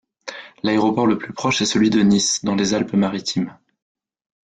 L'aéroport 0.63 1.05
le 1.05 1.19
plus 1.19 1.31
proche 1.31 1.61
est 1.61 1.67
celui 1.67 1.91
de 1.91 1.99
Nice, 2.01 2.43
dans 2.43 2.55
les 2.55 2.73
Alpes-Maritimes. 2.73 3.55